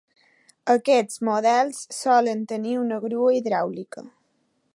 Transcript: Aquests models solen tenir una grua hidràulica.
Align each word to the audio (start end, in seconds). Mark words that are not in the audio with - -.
Aquests 0.75 1.21
models 1.29 1.83
solen 1.99 2.43
tenir 2.53 2.75
una 2.87 3.01
grua 3.05 3.37
hidràulica. 3.43 4.09